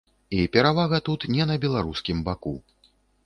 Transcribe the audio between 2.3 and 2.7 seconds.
баку.